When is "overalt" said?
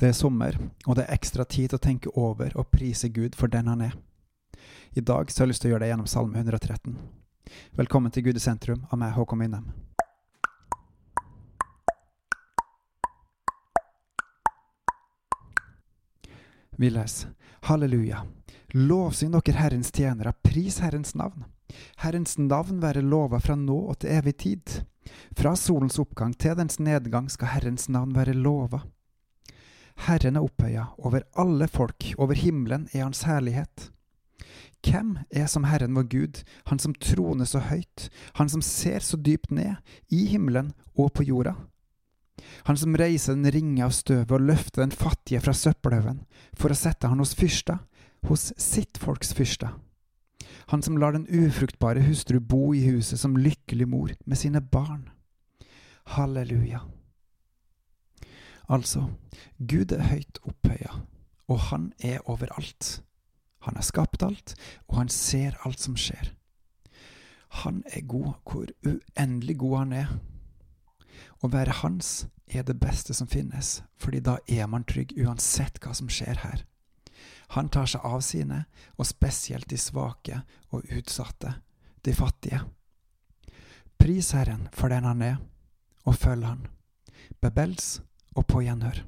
62.30-63.02